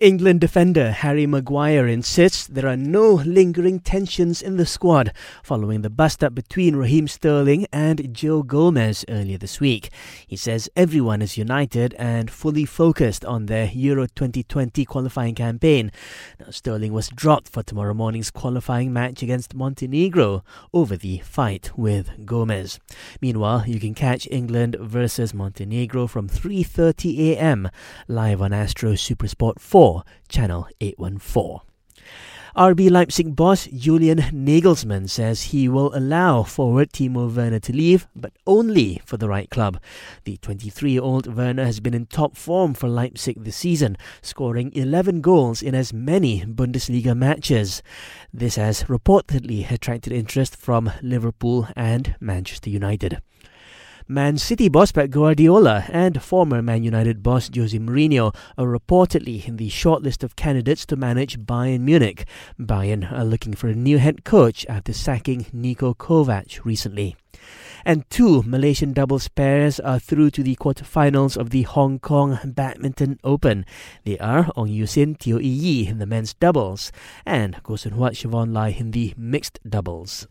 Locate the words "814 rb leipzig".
30.80-33.36